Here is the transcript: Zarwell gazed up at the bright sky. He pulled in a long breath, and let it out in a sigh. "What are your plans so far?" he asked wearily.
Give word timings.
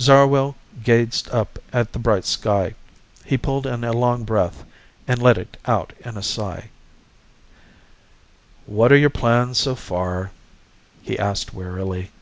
Zarwell 0.00 0.54
gazed 0.84 1.28
up 1.30 1.58
at 1.72 1.92
the 1.92 1.98
bright 1.98 2.24
sky. 2.24 2.76
He 3.24 3.36
pulled 3.36 3.66
in 3.66 3.82
a 3.82 3.92
long 3.92 4.22
breath, 4.22 4.62
and 5.08 5.20
let 5.20 5.36
it 5.36 5.56
out 5.66 5.92
in 6.04 6.16
a 6.16 6.22
sigh. 6.22 6.70
"What 8.64 8.92
are 8.92 8.96
your 8.96 9.10
plans 9.10 9.58
so 9.58 9.74
far?" 9.74 10.30
he 11.02 11.18
asked 11.18 11.52
wearily. 11.52 12.12